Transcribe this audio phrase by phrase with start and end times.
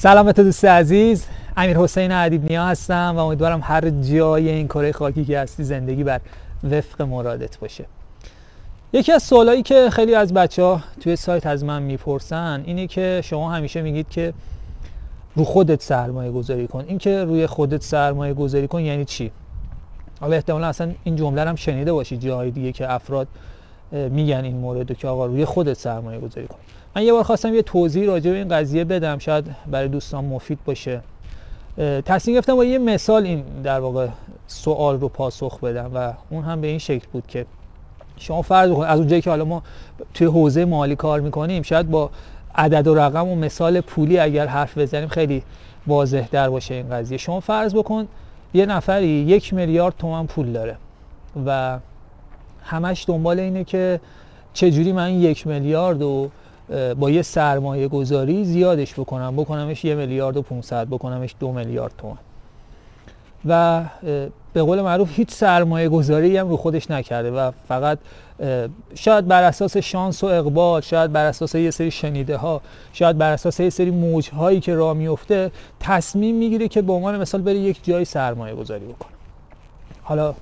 [0.00, 5.24] سلامت دوست عزیز امیر حسین عدیب نیا هستم و امیدوارم هر جای این کره خاکی
[5.24, 6.20] که هستی زندگی بر
[6.70, 7.84] وفق مرادت باشه.
[8.92, 13.20] یکی از سوالایی که خیلی از بچه ها توی سایت از من می‌پرسن اینه که
[13.24, 14.32] شما همیشه میگید که
[15.36, 16.84] رو خودت سرمایه گذاری کن.
[16.88, 19.30] این که روی خودت سرمایه گذاری کن یعنی چی؟
[20.20, 23.28] حالا احتمالا اصلا این جمله هم شنیده باشی جای دیگه که افراد
[23.92, 26.58] میگن این مورد که آقا روی خودت سرمایه گذاری کن.
[26.96, 30.58] من یه بار خواستم یه توضیح راجع به این قضیه بدم شاید برای دوستان مفید
[30.64, 31.00] باشه.
[32.04, 34.08] تصمیم گرفتم با یه مثال این در واقع
[34.46, 37.46] سوال رو پاسخ بدم و اون هم به این شکل بود که
[38.16, 39.62] شما فرض بکنید از اونجایی که حالا ما
[40.14, 42.10] توی حوزه مالی کار می‌کنیم شاید با
[42.54, 45.42] عدد و رقم و مثال پولی اگر حرف بزنیم خیلی
[45.86, 47.18] واضح در باشه این قضیه.
[47.18, 48.08] شما فرض بکن
[48.54, 50.76] یه نفری یک میلیارد تومن پول داره
[51.46, 51.78] و
[52.64, 54.00] همش دنبال اینه که
[54.52, 56.30] چجوری من یک میلیارد و
[56.98, 62.18] با یه سرمایه گذاری زیادش بکنم بکنمش یه میلیارد و 500 بکنمش دو میلیارد تومن
[63.46, 63.84] و
[64.52, 67.98] به قول معروف هیچ سرمایه گذاری هم رو خودش نکرده و فقط
[68.94, 72.60] شاید بر اساس شانس و اقبال شاید بر اساس یه سری شنیده ها
[72.92, 77.20] شاید بر اساس یه سری موج هایی که راه میفته تصمیم می‌گیره که به عنوان
[77.20, 79.10] مثال بره یک جای سرمایه گذاری بکنه.
[80.02, 80.34] حالا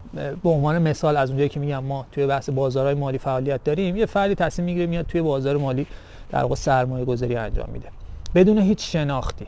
[0.42, 4.06] به عنوان مثال از اونجایی که میگم ما توی بحث بازارهای مالی فعالیت داریم یه
[4.06, 5.86] فردی تصمیم می‌گیره میاد توی بازار مالی
[6.30, 7.88] در واقع سرمایه گذاری انجام میده.
[8.34, 9.46] بدون هیچ شناختی.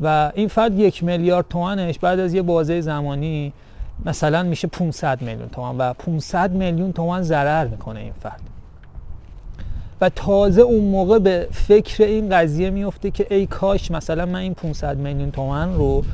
[0.00, 3.52] و این فرد یک میلیارد تومنش بعد از یه بازه زمانی
[4.04, 8.40] مثلا میشه 500 میلیون تومن و 500 میلیون تومن ضرر می‌کنه این فرد.
[10.00, 14.54] و تازه اون موقع به فکر این قضیه میفته که ای کاش مثلا من این
[14.54, 16.04] 500 میلیون تومن رو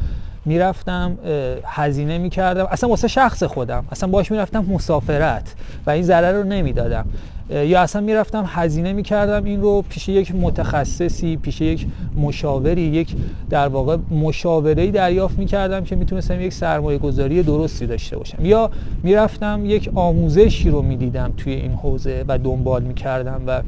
[0.45, 1.19] می‌رفتم
[1.65, 2.67] هزینه می‌کردم.
[2.71, 3.85] اصلا واسه شخص خودم.
[3.93, 5.55] اصلا باش می‌رفتم مسافرت
[5.87, 7.07] و این ضرر رو نمی‌دادم.
[7.51, 9.45] یا اصلا می‌رفتم هزینه می‌کردم.
[9.45, 13.17] این رو پیش یک متخصصی پیش یک مشاوری یک
[13.51, 18.45] در واقع مشاورهی دریافت می‌کردم که می‌تونستم یک سرمایه گذاری درستی داشته باشم.
[18.45, 18.71] یا
[19.03, 23.63] می‌رفتم یک آموزشی رو می‌دیدم توی این حوزه و دنبال می‌کردم و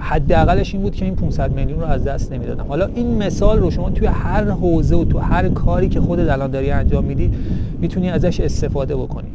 [0.00, 2.64] حداقلش این بود که این 500 میلیون رو از دست نمی‌دادم.
[2.68, 6.50] حالا این مثال رو شما توی هر حوزه و تو هر کاری که خودت الان
[6.50, 7.32] داری انجام میدی
[7.78, 9.28] می‌تونی ازش استفاده بکنی.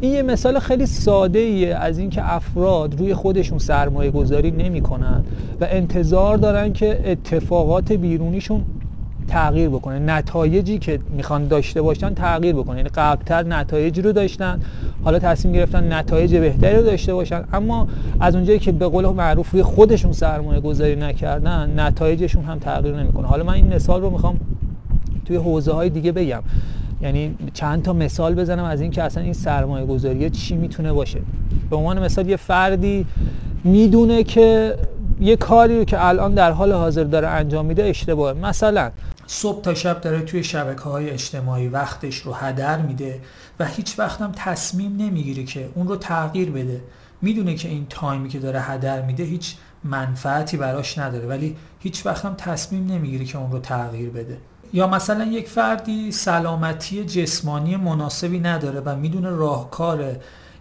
[0.00, 5.24] این یه مثال خیلی ساده ایه از اینکه افراد روی خودشون سرمایه گذاری نمی‌کنن
[5.60, 8.62] و انتظار دارن که اتفاقات بیرونیشون
[9.28, 9.98] تغییر بکنه.
[9.98, 12.76] نتایجی که می‌خوان داشته باشن تغییر بکنه.
[12.76, 14.60] یعنی قبلتر نتایجی رو داشتن
[15.04, 17.44] حالا تصمیم گرفتن نتایج بهتری رو داشته باشن.
[17.52, 17.88] اما
[18.20, 23.26] از اونجایی که به قول معروف روی خودشون سرمایه گذاری نکردن نتایجشون هم تغییر نمی‌کنه.
[23.26, 24.40] حالا من این مثال رو می‌خوام
[25.24, 26.42] توی حوزه های دیگه بگم.
[27.00, 31.20] یعنی چند تا مثال بزنم از اینکه اصلا این سرمایه گذاری چی می‌تونه باشه.
[31.70, 33.06] به عنوان مثال یه فردی
[33.64, 34.74] می‌دونه که
[35.20, 38.34] یه کاری رو که الان در حال حاضر داره انجام میده اشتباهه.
[38.34, 38.90] مثلا
[39.34, 43.20] صبح تا شب داره توی شبکه های اجتماعی وقتش رو هدر میده
[43.58, 46.80] و هیچ وقت هم تصمیم نمی‌گیره که اون رو تغییر بده.
[47.22, 52.24] می‌دونه که این تایمی که داره هدر میده هیچ منفعتی براش نداره ولی هیچ وقت
[52.24, 54.38] هم تصمیم نمی‌گیره که اون رو تغییر بده.
[54.72, 60.16] یا مثلا یک فردی سلامتی جسمانی مناسبی نداره و می‌دونه راهکار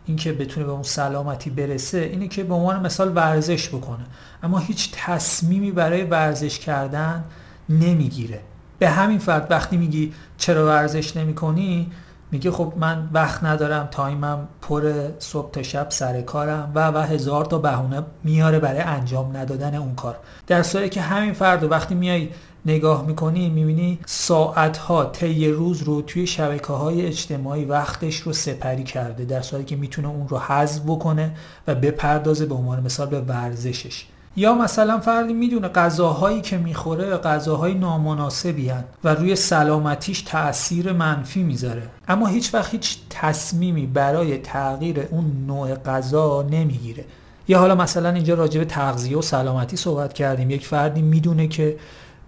[0.05, 4.05] اینکه بتونه به اون سلامتی برسه اینه که به عنوان مثال ورزش بکنه.
[4.43, 7.23] اما هیچ تصمیمی برای ورزش کردن
[7.69, 8.39] نمی‌گیره.
[8.81, 11.91] به همین فرد وقتی میگی چرا ورزش نمی کنی
[12.31, 17.45] میگه خب من وقت ندارم تایمم پر صبح تا شب سر کارم و و هزار
[17.45, 20.17] تا بهونه میاره برای انجام ندادن اون کار.
[20.47, 22.29] در صورتی که همین فرد وقتی میای
[22.65, 28.83] نگاه می‌کنی می‌بینی ساعت ها طی روز رو توی شبکه های اجتماعی وقتش رو سپری
[28.83, 31.35] کرده در صورتی که می‌تونه اون رو حذف بکنه
[31.67, 34.05] و بپردازه به عنوان مثال به ورزشش.
[34.35, 41.43] یا مثلا فردی می‌دونه غذاهایی که می‌خوره غذاهای نامناسبی هن و روی سلامتیش تاثیر منفی
[41.43, 41.83] می‌ذاره.
[42.07, 47.05] اما هیچ وقت هیچ تصمیمی برای تغییر اون نوع غذا نمی‌گیره.
[47.47, 50.49] یا حالا مثلا اینجا راجع به تغذیه و سلامتی صحبت کردیم.
[50.49, 51.77] یک فردی می‌دونه که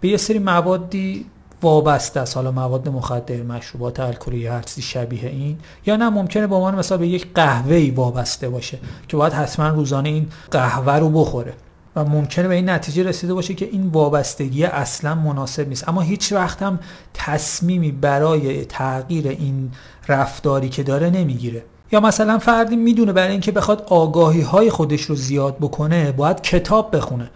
[0.02, 1.26] به یه سری موادی
[1.62, 2.36] وابسته است.
[2.36, 5.60] حالا مواد مخدر مشروبات الکلی هر چیزی شبیه این.
[5.86, 10.10] یا نه ممکنه به عنوان مثلا به یک قهوه‌ای وابسته باشه که باید حتما روزانه
[10.10, 11.54] این قهوه رو بخوره.
[11.96, 15.90] و ممکنه به این نتیجه رسیده باشه که این وابستگی اصلا مناسب نیست.
[15.90, 16.80] اما هیچ وقت هم
[17.14, 19.72] تصمیمی برای تغییر این
[20.08, 21.64] رفتاری که داره نمی‌گیره.
[21.92, 26.96] یا مثلا فردی می‌دونه برای اینکه بخواد آگاهی های خودش رو زیاد بکنه باید کتاب
[26.96, 27.30] بخونه.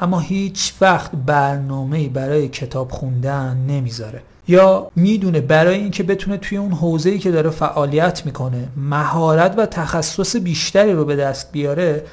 [0.00, 4.22] اما هیچ وقت برنامه برای کتاب خوندن نمی‌ذاره.
[4.48, 10.36] یا می‌دونه برای اینکه بتونه توی اون حوزه‌ای که داره فعالیت می‌کنه مهارت و تخصص
[10.36, 12.04] بیشتری رو به دست بیاره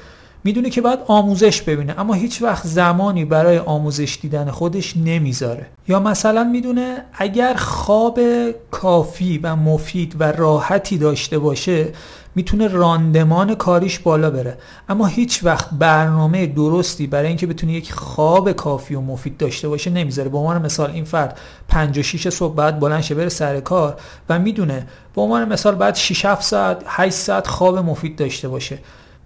[0.44, 5.66] می‌دونه که باید آموزش ببینه اما هیچ وقت زمانی برای آموزش دیدن خودش نمی‌ذاره.
[5.88, 8.20] یا مثلا می‌دونه اگر خواب
[8.70, 11.88] کافی و مفید و راحتی داشته باشه
[12.34, 14.58] می‌تونه راندمان کاریش بالا بره.
[14.88, 19.90] اما هیچ وقت برنامه درستی برای اینکه بتونه یک خواب کافی و مفید داشته باشه
[19.90, 20.28] نمی‌ذاره.
[20.28, 21.38] به عنوان مثال این فرد
[21.68, 23.96] 5 و 6 صبح بعد بلند شه بره سر کار
[24.28, 28.78] و می‌دونه به عنوان مثال بعد 6 7 ساعت 8 ساعت خواب مفید داشته باشه.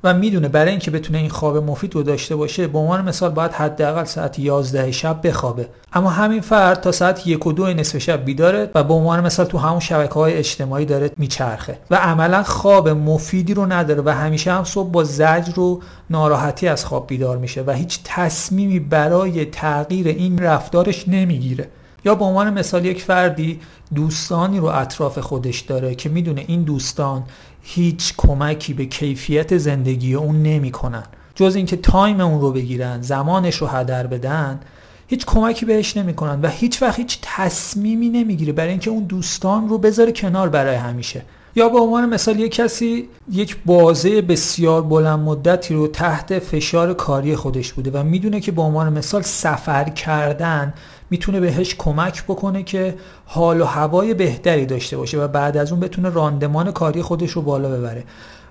[0.05, 3.53] و می‌دونه برای اینکه بتونه این خواب مفید رو داشته باشه به عنوان مثال باید
[3.53, 5.69] حداقل ساعت 11 شب بخوابه.
[5.93, 9.47] اما همین فرد تا ساعت یک و دو نصف شب بیداره و به عنوان مثال
[9.47, 11.79] تو همون شبکه های اجتماعی داره میچرخه.
[11.91, 16.85] و عملا خواب مفیدی رو نداره و همیشه هم صبح با زجر و ناراحتی از
[16.85, 21.69] خواب بیدار میشه و هیچ تصمیمی برای تغییر این رفتارش نمی‌گیره.
[22.05, 23.61] یا به عنوان مثال یک فردی
[23.95, 27.23] دوستانی رو اطراف خودش داره که می‌دونه این دوستان
[27.67, 31.03] هیچ کمکی به کیفیت زندگی اون نمی‌کنن.
[31.35, 34.61] جز اینکه تایم اون رو بگیرن زمانش رو هدر بدن
[35.07, 39.79] هیچ کمکی بهش نمی‌کنن و هیچ وقت هیچ تصمیمی نمی‌گیره برای اینکه اون دوستان رو
[39.79, 41.23] بذاره کنار برای همیشه.
[41.57, 47.37] یا به عنوان مثال یک کسی یک بازه بسیار بلند مدتی رو تحت فشار کاری
[47.37, 50.75] خودش بوده و می‌دونه که به عنوان مثال سفر کردن
[51.11, 52.95] می‌تونه بهش کمک بکنه که
[53.27, 57.43] حال و هوای بهتری داشته باشه و بعد از اون بتونه راندمان کاری خودش رو
[57.43, 58.05] بالا ببره.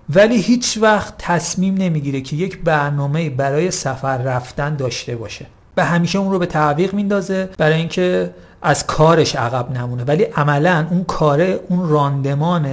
[0.09, 5.45] ولی هیچ وقت تصمیم نمی‌گیره که یک برنامه برای سفر رفتن داشته باشه.
[5.77, 10.03] و همیشه اون رو به تعویق میندازه برای اینکه از کارش عقب نمونه.
[10.03, 12.67] ولی عملا اون کاره اون راندمان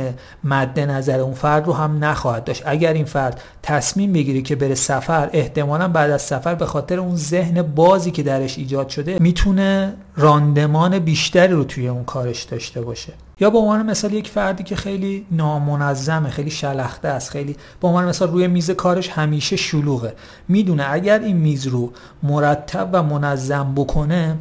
[0.44, 2.62] مد نظر اون فرد رو هم نخواهد داشت.
[2.66, 7.16] اگر این فرد تصمیم بگیره که بره سفر احتمالا بعد از سفر به خاطر اون
[7.16, 13.12] ذهن بازی که درش ایجاد شده می‌تونه راندمان بیشتری رو توی اون کارش داشته باشه.
[13.40, 18.04] یا به عنوان مثال یک فردی که خیلی نامنظمه خیلی شلخته است خیلی به عنوان
[18.08, 20.12] مثال روی میز کارش همیشه شلوغه.
[20.48, 24.36] می‌دونه اگر این میز رو مرتب و منظم بکنه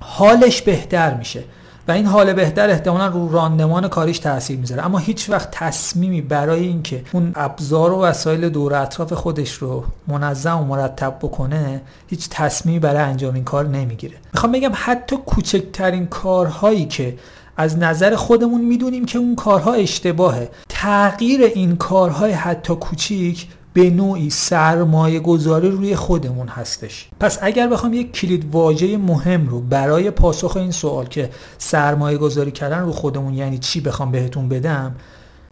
[0.00, 1.44] حالش بهتر میشه.
[1.88, 4.84] و این حال بهتر احتمالا رو راندمان کاریش تاثیر می‌ذاره.
[4.84, 10.60] اما هیچ وقت تصمیمی برای اینکه اون ابزار و وسایل دور اطراف خودش رو منظم
[10.60, 14.16] و مرتب بکنه هیچ تصمیمی برای انجام این کار نمی‌گیره.
[14.32, 17.18] می‌خوام بگم حتی کوچکترین کارهایی که
[17.56, 20.48] از نظر خودمون می‌دونیم که اون کارها اشتباهه.
[20.68, 27.08] تغییر این کارهای حتی کوچیک به نوعی سرمایه گذاری روی خودمون هستش.
[27.20, 32.50] پس اگر بخوام یک کلید واژه مهم رو برای پاسخ این سوال که سرمایه گذاری
[32.50, 34.94] کردن رو خودمون یعنی چی بخوام بهتون بدم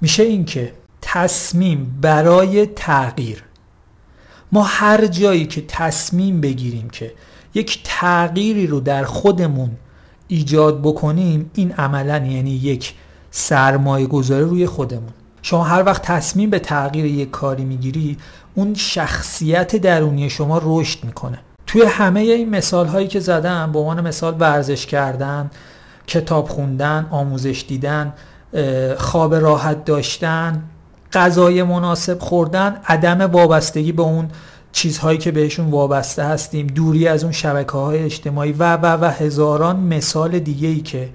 [0.00, 0.72] میشه این که
[1.02, 3.42] تصمیم برای تغییر.
[4.52, 7.12] ما هر جایی که تصمیم بگیریم که
[7.54, 9.70] یک تغییری رو در خودمون
[10.28, 12.94] ایجاد بکنیم این عملا یعنی یک
[13.30, 15.12] سرمایه گذاری روی خودمون.
[15.46, 18.16] شما هر وقت تصمیم به تغییر یک کاری می‌گیری
[18.54, 21.38] اون شخصیت درونی شما رشد می‌کنه.
[21.66, 25.50] توی همه این مثال هایی که زدم به عنوان مثال ورزش کردن
[26.06, 28.12] کتاب خوندن آموزش دیدن
[28.98, 30.62] خواب راحت داشتن
[31.12, 34.28] غذای مناسب خوردن عدم وابستگی به اون
[34.72, 39.76] چیزهایی که بهشون وابسته هستیم دوری از اون شبکه های اجتماعی و و و هزاران
[39.76, 41.08] مثال دیگه ای که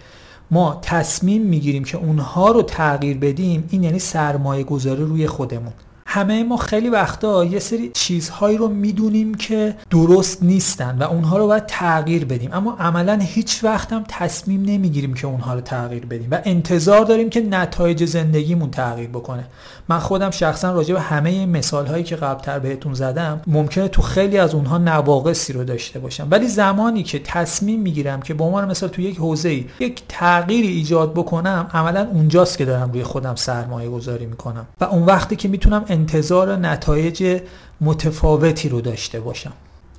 [0.52, 5.74] ما تصمیم می‌گیریم که اونها رو تغییر بدیم این یعنی سرمایه گذاری روی خودمون.
[6.14, 11.48] همه ما خیلی وقتا یه سری چیزهایی رو می‌دونیم که درست نیستن و اونها رو
[11.48, 12.50] باید تغییر بدیم.
[12.54, 17.30] اما عملا هیچ وقت هم تصمیم نمی‌گیریم که اونها رو تغییر بدیم و انتظار داریم
[17.30, 19.46] که نتایج زندگیمون تغییر بکنه.
[19.90, 24.38] من خودم شخصا راجع به همه مثال هایی که قبلتر بهتون زدم ممکنه تو خیلی
[24.38, 26.28] از اونها نواقصی رو داشته باشم.
[26.32, 31.14] ولی زمانی که تصمیم می‌گیرم که به عنوان مثال تو یک حوزه یک تغییری ایجاد
[31.14, 34.66] بکنم عملا اونجاست که دارم روی خودم سرمایه گذاری می‌کنم.
[34.82, 37.42] و اون وقتی که می‌تونم انتظار نتایج
[37.82, 39.54] متفاوتی رو داشته باشم.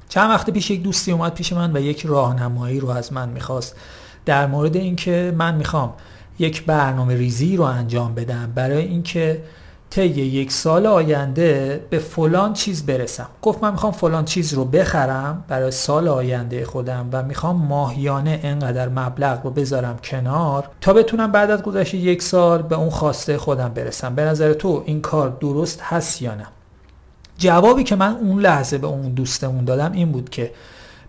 [0.08, 3.76] چند وقت پیش یک دوستی اومد پیش من و یک راهنمایی رو از من می‌خواست.
[4.26, 5.92] در مورد اینکه من می‌خوام
[6.38, 9.42] یک برنامه ریزی رو انجام بدم برای اینکه
[9.92, 13.28] طی یک سال آینده به فلان چیز برسم.
[13.42, 18.88] گفت من می‌خوام فلان چیز رو بخرم برای سال آینده خودم و می‌خوام ماهیانه انقدر
[18.88, 23.68] مبلغ رو بذارم کنار تا بتونم بعد از گذشت یک سال به اون خواسته خودم
[23.68, 24.14] برسم.
[24.14, 26.46] به نظر تو این کار درست هست یا نه؟
[27.38, 30.50] جوابی که من اون لحظه به اون دوستمون دادم این بود که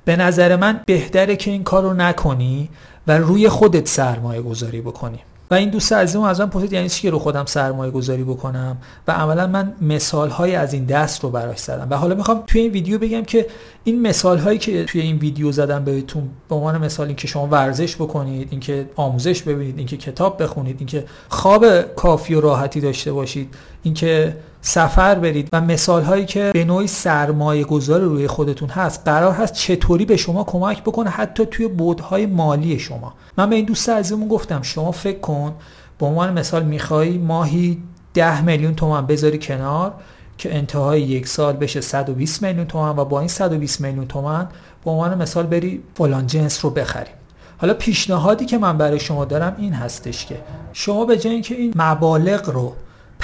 [0.05, 2.69] به نظر من بهتره که این کار رو نکنی
[3.07, 5.19] و روی خودت سرمایه گذاری بکنی.
[5.51, 9.12] و این دوست عزیزم از من پرسید یعنی چی رو خودم سرمایه گذاری بکنم؟ و
[9.12, 11.88] عملا من مثال های از این دست رو براش زدم.
[11.89, 13.47] و حالا می‌خوام توی این ویدیو بگم که
[13.83, 17.95] این مثال هایی که توی این ویدیو زدم بهتون به عنوان مثال اینکه شما ورزش
[17.95, 24.37] بکنید اینکه آموزش ببینید اینکه کتاب بخونید اینکه خواب کافی و راحتی داشته باشید اینکه
[24.61, 29.53] سفر برید و مثال هایی که به نوعی سرمایه گذار روی خودتون هست قرار هست
[29.53, 33.13] چطوری به شما کمک بکنه حتی توی بودهای مالی شما.
[33.37, 35.53] من به این دوست عزیزمون گفتم شما فکر کن
[35.99, 39.93] به عنوان مثال می‌خوای ماهی 10 میلیون تومن بذاری کنار
[40.37, 44.47] که انتهای یک سال بشه 120 میلیون تومن و با این 120 میلیون تومن
[44.85, 47.13] به عنوان مثال بری فلان جنس رو بخریم
[47.57, 50.37] حالا پیشنهادی که من برای شما دارم این هستش که
[50.73, 52.73] شما به جای اینکه این مبالغ رو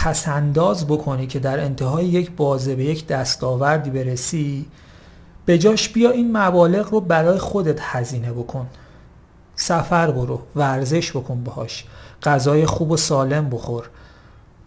[0.04, 4.66] پسنداز بکنی که در انتهای یک بازه به یک دستاوردی برسی
[5.46, 8.68] به جاش بیا این مبالغ رو برای خودت هزینه بکن.
[9.56, 11.86] سفر برو ورزش بکن باهاش.
[12.24, 13.90] غذای خوب و سالم بخور.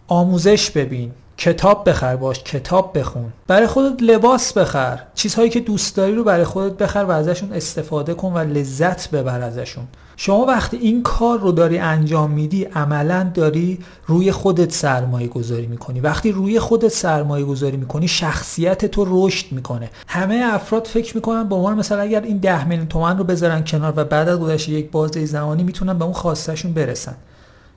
[0.07, 1.11] آموزش ببین.
[1.43, 3.33] کتاب بخر باش کتاب بخون.
[3.47, 4.99] برای خودت لباس بخر.
[5.15, 9.41] چیزهایی که دوست داری رو برای خودت بخر و ازشون استفاده کن و لذت ببر
[9.41, 9.83] ازشون.
[10.17, 15.99] شما وقتی این کار رو داری انجام میدی عملا داری روی خودت سرمایه گذاری می‌کنی.
[15.99, 19.89] وقتی روی خودت سرمایه گذاری می‌کنی شخصیت تو رشد می‌کنه.
[20.07, 23.93] همه افراد فکر می‌کنن به عنوان مثلا اگر این ده میلیون تومن رو بذارن کنار
[23.95, 27.15] و بعد از گذشت یک بازه زمانی می‌تونن به اون خواستشون برسن.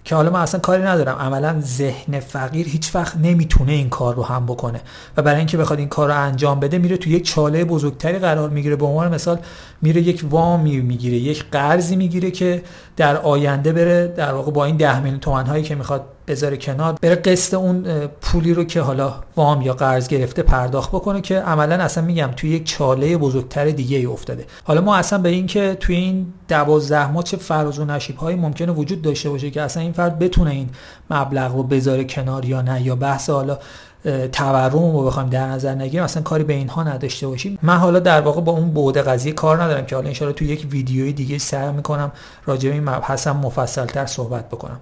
[0.07, 1.17] که حالا من اصلا کاری ندارم.
[1.17, 4.81] عملا ذهن فقیر هیچ وقت نمی‌تونه این کار رو هم بکنه.
[5.17, 8.51] و برای اینکه بخواد این کار رو انجام بده میره تو یک چاله بزرگتری قرار
[8.51, 8.77] می‌گیره.
[8.77, 9.39] به عنوان مثال
[9.83, 12.63] میره یک وامی می‌گیره یک قرضی می‌گیره که
[12.97, 16.93] در آینده بره در واقع با این ده میلیون تومن هایی که می‌خواد بذاره کنار
[17.03, 21.75] بره قسط اون پولی رو که حالا وام یا قرض گرفته پرداخت بکنه که عملا
[21.75, 24.47] اصلا میگم توی یک چاله بزرگتر دیگه ای افتاده.
[24.65, 28.37] حالا ما اصلا به این که توی این دوازده ماه چه فراز و نشیب هایی
[28.37, 30.69] ممکنه وجود داشته باشه که اصلا این فرد بتونه این
[31.11, 33.59] مبلغ رو بذاره کنار یا نه یا بحث حالا
[34.33, 37.59] تورم رو بخوایم در نظر نگیریم اصلا کاری به اینها نداشته باشیم.
[37.63, 40.67] من حالا در واقع با اون بعد قضیه کار ندارم که حالا ان تو یک
[40.71, 42.13] ویدیوی دیگه سعی می‌کنم
[42.47, 44.81] راجع به این مبحثم مفصلتر صحبت بکنم.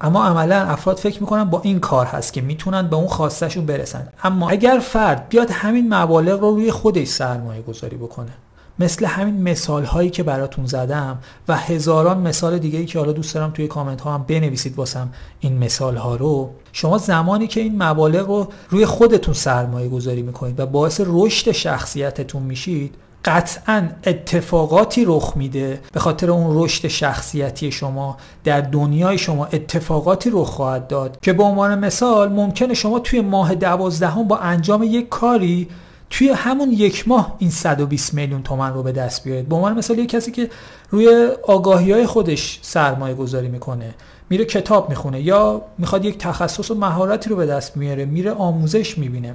[0.00, 4.08] اما عملا افراد فکر می‌کنن با این کار هست که می‌تونن به اون خواستشون برسن.
[4.22, 8.32] اما اگر فرد بیاد همین مبالغ رو روی خودش سرمایه گذاری بکنه
[8.78, 13.34] مثل همین مثال هایی که براتون زدم و هزاران مثال دیگه ای که حالا دوست
[13.34, 15.08] دارم توی کامنت ها هم بنویسید واسم
[15.40, 20.60] این مثال ها رو شما زمانی که این مبالغ رو روی خودتون سرمایه گذاری می‌کنید
[20.60, 22.94] و باعث رشد شخصیتتون میشید
[23.24, 30.48] قطعا اتفاقاتی رخ میده به خاطر اون رشد شخصیتی شما در دنیای شما اتفاقاتی رخ
[30.48, 35.68] خواهد داد که به عنوان مثال ممکنه شما توی ماه دوازدهم با انجام یک کاری
[36.10, 39.48] توی همون یک ماه این 120 میلیون تومن رو به دست بیارید.
[39.48, 40.50] به عنوان مثال یک کسی که
[40.90, 43.94] روی آگاهی های خودش سرمایه گذاری می‌کنه
[44.30, 48.98] میره کتاب می‌خونه یا می‌خواد یک تخصص و مهارتی رو به دست میاره میره آموزش
[48.98, 49.34] می‌بینه.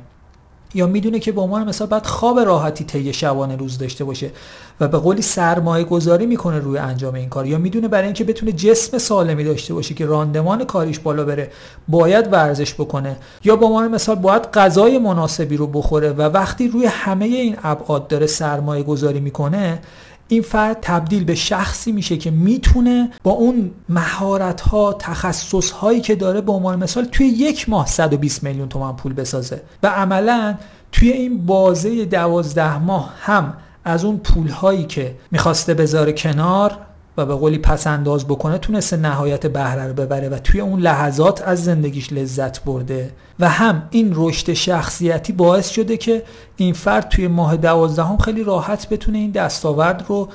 [0.73, 4.31] یا می‌دونه که به عنوان مثلا بعد خواب راحتی طی شبانه روز داشته باشه
[4.79, 8.51] و به قولی سرمایه گذاری می‌کنه روی انجام این کار یا می‌دونه برای اینکه بتونه
[8.51, 11.51] جسم سالمی داشته باشه که راندمان کاریش بالا بره
[11.87, 16.85] باید ورزش بکنه یا به عنوان مثال باید غذای مناسبی رو بخوره و وقتی روی
[16.85, 19.79] همه این ابعاد داره سرمایه گذاری می‌کنه
[20.27, 26.15] این فرد تبدیل به شخصی میشه که می‌تونه با اون مهارت ها تخصص هایی که
[26.15, 29.61] داره به عنوان مثال توی یک ماه 120 میلیون تومن پول بسازه.
[29.83, 30.55] و عملا
[30.91, 33.53] توی این بازه دوازده ماه هم
[33.85, 36.77] از اون پول هایی که می‌خواسته بذاره کنار
[37.17, 41.41] و به قولی پس انداز بکنه تونسته نهایت بهره رو ببره و توی اون لحظات
[41.41, 43.11] از زندگیش لذت برده.
[43.39, 46.23] و هم این رشد شخصیتی باعث شده که
[46.57, 50.29] این فرد توی ماه دوازدهم خیلی راحت بتونه این دستاورد رو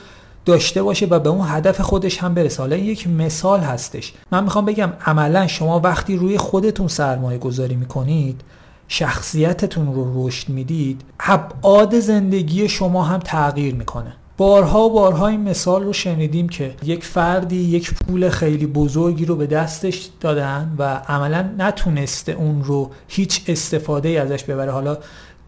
[0.45, 2.63] داشته باشه و به اون هدف خودش هم برسه.
[2.63, 4.13] حالا یک مثال هستش.
[4.33, 8.41] من می‌خوام بگم عملا شما وقتی روی خودتون سرمایه گذاری می‌کنید
[8.89, 14.13] شخصیتتون رو رشد می‌دید ابعاد زندگی شما هم تغییر می‌کنه.
[14.39, 19.37] بارها و بارها این مثال رو شنیدیم که یک فردی یک پول خیلی بزرگی رو
[19.37, 24.73] به دستش دادن و عملا نتونسته اون رو هیچ استفاده ازش ببره.
[24.73, 24.99] حالا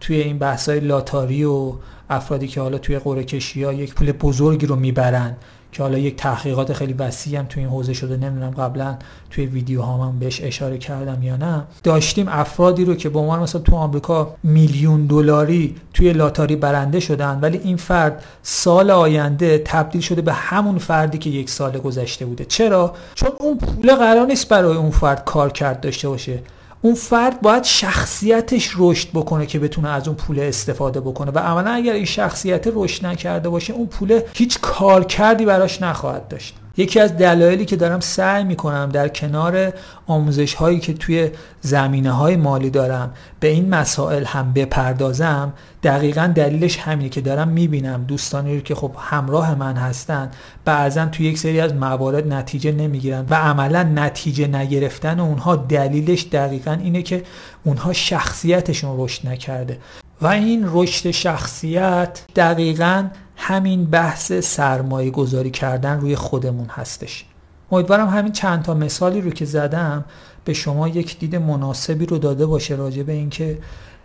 [0.00, 1.73] توی این بحثای لاتاری و
[2.11, 5.37] افرادی که حالا توی قرعه کشی یک پول بزرگی رو می‌برن
[5.72, 8.96] که حالا یک تحقیقات خیلی وسیع هم توی این حوزه شده نمی‌دونم قبلا
[9.30, 11.62] توی ویدیو ها من بهش اشاره کردم یا نه.
[11.82, 17.38] داشتیم افرادی رو که به عنوان مثلا تو آمریکا میلیون دلاری توی لاتاری برنده شدن
[17.42, 22.44] ولی این فرد سال آینده تبدیل شده به همون فردی که یک سال گذشته بوده.
[22.44, 26.38] چرا؟ چون اون پول قرار نیست برای اون فرد کار کرد داشته باشه.
[26.82, 31.30] اون فرد باید شخصیتش رشد بکنه که بتونه از اون پول استفاده بکنه.
[31.30, 36.28] و عملا اگر این شخصیت رشد نکرده باشه اون پول هیچ کار کردی براش نخواهد
[36.28, 36.60] داشت.
[36.76, 39.72] یکی از دلایلی که دارم سعی می‌کنم در کنار
[40.06, 46.78] آموزش هایی که توی زمینه های مالی دارم به این مسائل هم بپردازم دقیقا دلیلش
[46.78, 50.30] همینه که دارم می‌بینم دوستانی که خب همراه من هستن
[50.64, 56.72] بعضا توی یک سری از موارد نتیجه نمی‌گیرن و عملا نتیجه نگرفتن اونها دلیلش دقیقا
[56.72, 57.22] اینه که
[57.64, 59.78] اونها شخصیتشون رشد نکرده.
[60.22, 63.04] و این رشد شخصیت دقیقا
[63.42, 67.25] همین بحث سرمایه گذاری کردن روی خودمون هستش.
[67.73, 70.04] امیدوارم همین چند تا مثالی رو که زدم
[70.44, 73.59] به شما یک دید مناسبی رو داده باشه راجع به اینکه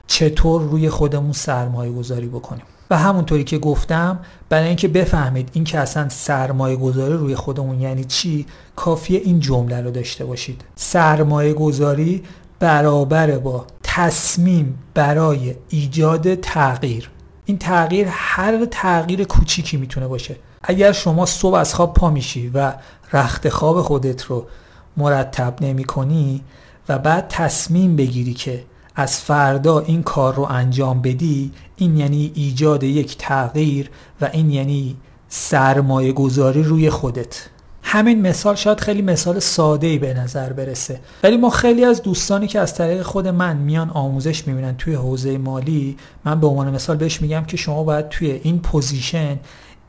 [0.08, 2.64] چطور روی خودمون سرمایه گذاری بکنیم.
[2.90, 8.04] و همونطوری که گفتم برای اینکه بفهمید این که اصلا سرمایه گذاری روی خودمون یعنی
[8.04, 10.62] چی کافیه این جمله رو داشته باشید.
[10.76, 12.24] سرمایه گذاری
[12.60, 17.10] برابر با تصمیم برای ایجاد تغییر.
[17.46, 20.36] این تغییر هر تغییر کوچیکی می‌تونه باشه.
[20.64, 22.74] اگر شما صبح از خواب پا میشی و
[23.14, 24.48] رخت خواب خودت رو
[24.98, 26.44] مرتب نمی کنی
[26.90, 28.64] و بعد تصمیم بگیری که
[28.96, 33.90] از فردا این کار رو انجام بدی این یعنی ایجاد یک تغییر
[34.22, 34.98] و این یعنی
[35.30, 37.50] سرمایه گذاری روی خودت.
[37.88, 41.00] همین مثال شاید خیلی مثال ساده ای به نظر برسه.
[41.24, 45.38] ولی ما خیلی از دوستانی که از طریق خود من میان آموزش می‌بینن توی حوزه
[45.38, 49.40] مالی من به عنوان مثال بهش میگم که شما باید توی این پوزیشن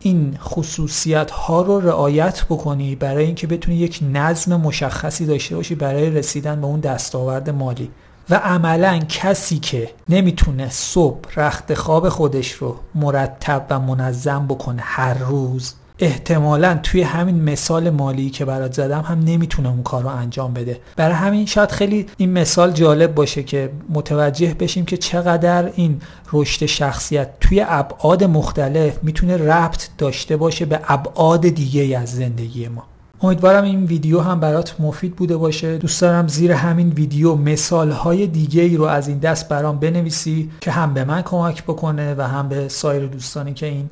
[0.00, 6.10] این خصوصیت ها رو رعایت بکنی برای اینکه بتونی یک نظم مشخصی داشته باشی برای
[6.10, 7.90] رسیدن به اون دستاورد مالی.
[8.30, 15.14] و عملا کسی که نمی‌تونه صبح رخت خواب خودش رو مرتب و منظم بکنه هر
[15.18, 20.54] روز احتمالا توی همین مثال مالی که برات زدم هم نمی‌تونه اون کار رو انجام
[20.54, 20.80] بده.
[20.96, 26.00] برای همین شاید خیلی این مثال جالب باشه که متوجه بشیم که چقدر این
[26.32, 32.84] رشد شخصیت توی ابعاد مختلف می‌تونه ربط داشته باشه به ابعاد دیگه از زندگی ما.
[33.22, 35.78] امیدوارم این ویدیو هم برات مفید بوده باشه.
[35.78, 40.50] دوست دارم زیر همین ویدیو مثال های دیگه ای رو از این دست برام بنویسی
[40.60, 43.90] که هم به من کمک بکنه و هم به سایر دوستانی که این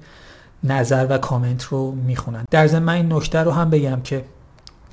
[0.65, 2.45] نظر و کامنت رو می‌خونن.
[2.51, 4.25] در ضمن من این نکته رو هم بگم که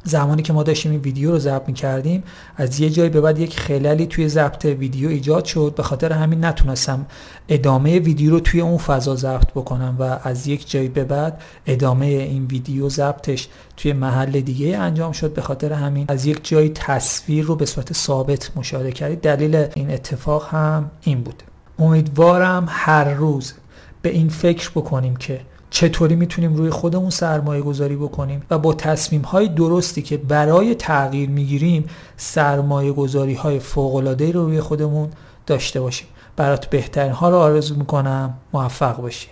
[0.03, 2.23] زمانی که ما داشتیم این ویدیو رو ضبط می‌کردیم
[2.57, 5.73] از یه جایی به بعد یک خلالی توی ضبط ویدیو ایجاد شد.
[5.77, 7.05] به خاطر همین نتونستم
[7.49, 12.05] ادامه ویدیو رو توی اون فضا ضبط بکنم و از یک جایی به بعد ادامه
[12.05, 13.47] این ویدیو ضبطش
[13.77, 15.33] توی محل دیگه انجام شد.
[15.33, 19.21] به خاطر همین از یک جایی تصویر رو به صورت ثابت مشاهده کردید.
[19.21, 21.43] دلیل این اتفاق هم این بود.
[21.79, 23.53] امیدوارم هر روز
[24.01, 25.41] به این فکر بکنیم که
[25.73, 31.29] چطوری می‌تونیم روی خودمون سرمایه گذاری بکنیم و با تصمیم های درستی که برای تغییر
[31.29, 31.85] می‌گیریم
[32.17, 35.09] سرمایه گذاری های فوق العاده رو روی خودمون
[35.47, 36.07] داشته باشیم.
[36.35, 39.31] برات بهترین ها رو آرزو می‌کنم موفق باشیم